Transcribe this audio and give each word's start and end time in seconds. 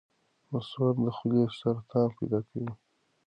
نسوار 0.51 0.95
د 1.05 1.07
خولې 1.17 1.43
سرطان 1.59 2.07
پیدا 2.17 2.39
کوي. 2.49 2.71